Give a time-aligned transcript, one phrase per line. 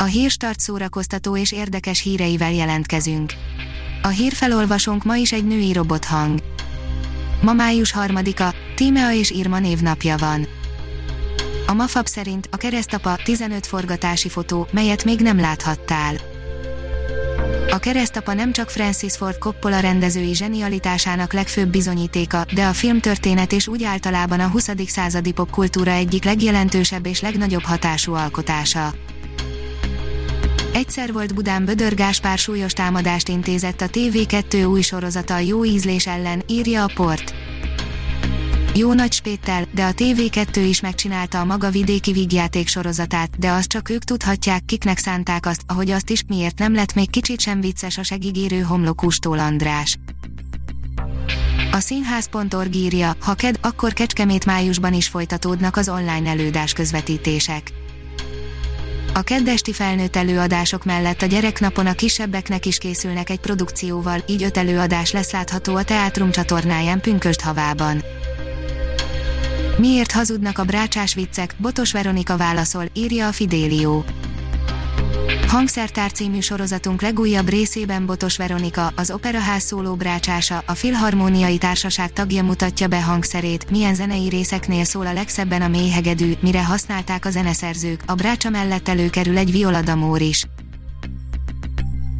[0.00, 3.32] A hírstart szórakoztató és érdekes híreivel jelentkezünk.
[4.02, 6.38] A hírfelolvasónk ma is egy női robothang.
[7.42, 10.46] Ma május harmadika, Tímea és Irma névnapja van.
[11.66, 16.14] A Mafab szerint a keresztapa 15 forgatási fotó, melyet még nem láthattál.
[17.70, 23.68] A keresztapa nem csak Francis Ford Coppola rendezői zsenialitásának legfőbb bizonyítéka, de a filmtörténet és
[23.68, 24.70] úgy általában a 20.
[24.86, 28.94] századi popkultúra egyik legjelentősebb és legnagyobb hatású alkotása.
[30.78, 36.06] Egyszer volt Budán Bödör Gáspár súlyos támadást intézett a TV2 új sorozata a jó ízlés
[36.06, 37.34] ellen, írja a port.
[38.74, 43.68] Jó nagy spéttel, de a TV2 is megcsinálta a maga vidéki vígjáték sorozatát, de azt
[43.68, 47.60] csak ők tudhatják, kiknek szánták azt, ahogy azt is, miért nem lett még kicsit sem
[47.60, 49.98] vicces a segigérő homlokústól András.
[51.72, 57.77] A színház.org írja, ha ked, akkor Kecskemét májusban is folytatódnak az online elődás közvetítések.
[59.14, 64.56] A keddesti felnőtt előadások mellett a gyereknapon a kisebbeknek is készülnek egy produkcióval, így öt
[64.56, 68.02] előadás lesz látható a Teátrum csatornáján Pünkösd havában.
[69.76, 74.04] Miért hazudnak a brácsás viccek, Botos Veronika válaszol, írja a Fidélió.
[75.48, 82.44] Hangszertár című sorozatunk legújabb részében Botos Veronika, az Operaház szóló brácsása, a Filharmóniai Társaság tagja
[82.44, 88.02] mutatja be hangszerét, milyen zenei részeknél szól a legszebben a mélyhegedű, mire használták a zeneszerzők,
[88.06, 90.46] a brácsa mellett előkerül egy violadamór is.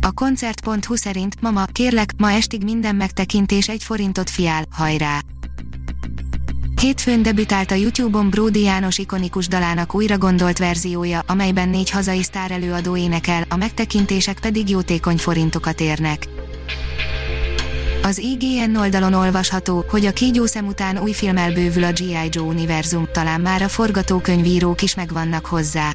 [0.00, 5.20] A koncert.hu szerint, mama, kérlek, ma estig minden megtekintés egy forintot fiál, hajrá!
[6.80, 12.50] Hétfőn debütált a YouTube-on Bródi János ikonikus dalának újra gondolt verziója, amelyben négy hazai sztár
[12.50, 16.28] előadó énekel, a megtekintések pedig jótékony forintokat érnek.
[18.02, 22.28] Az IGN oldalon olvasható, hogy a kígyószem után új filmmel bővül a G.I.
[22.30, 25.94] Joe univerzum, talán már a forgatókönyvírók is megvannak hozzá.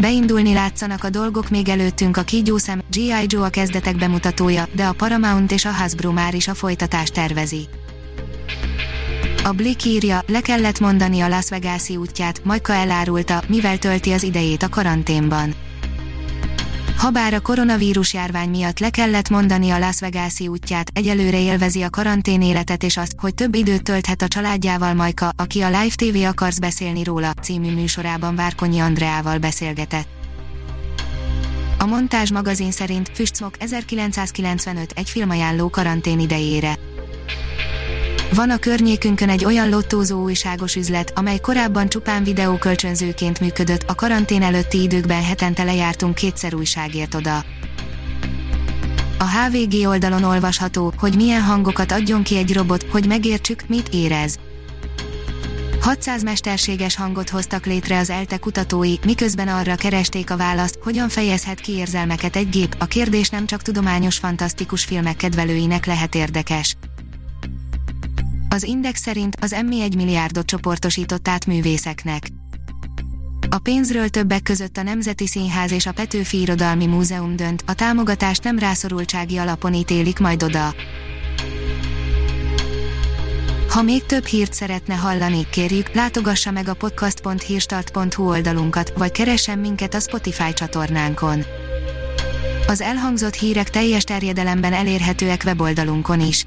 [0.00, 3.26] Beindulni látszanak a dolgok még előttünk a kígyószem, G.I.
[3.26, 7.68] Joe a kezdetek bemutatója, de a Paramount és a Hasbro már is a folytatást tervezi.
[9.48, 14.22] A Blick írja, le kellett mondani a Las Vegas-i útját, Majka elárulta, mivel tölti az
[14.22, 15.54] idejét a karanténban.
[16.96, 21.90] Habár a koronavírus járvány miatt le kellett mondani a Las Vegas-i útját, egyelőre élvezi a
[21.90, 26.26] karantén életet és azt, hogy több időt tölthet a családjával Majka, aki a Live TV
[26.26, 30.08] akarsz beszélni róla, című műsorában Várkonyi Andreával beszélgetett.
[31.78, 36.78] A Montázs magazin szerint Füstszmok 1995 egy filmajánló karantén idejére.
[38.34, 44.42] Van a környékünkön egy olyan lottózó újságos üzlet, amely korábban csupán videókölcsönzőként működött, a karantén
[44.42, 47.44] előtti időkben hetente lejártunk kétszer újságért oda.
[49.18, 54.38] A HVG oldalon olvasható, hogy milyen hangokat adjon ki egy robot, hogy megértsük, mit érez.
[55.80, 61.60] 600 mesterséges hangot hoztak létre az ELTE kutatói, miközben arra keresték a választ, hogyan fejezhet
[61.60, 66.76] ki érzelmeket egy gép, a kérdés nem csak tudományos fantasztikus filmek kedvelőinek lehet érdekes.
[68.50, 72.28] Az Index szerint az Emmy 1 milliárdot csoportosított át művészeknek.
[73.50, 78.44] A pénzről többek között a Nemzeti Színház és a Petőfi Irodalmi Múzeum dönt, a támogatást
[78.44, 80.74] nem rászorultsági alapon ítélik majd oda.
[83.68, 89.94] Ha még több hírt szeretne hallani, kérjük, látogassa meg a podcast.hírstart.hu oldalunkat, vagy keressen minket
[89.94, 91.44] a Spotify csatornánkon.
[92.66, 96.46] Az elhangzott hírek teljes terjedelemben elérhetőek weboldalunkon is.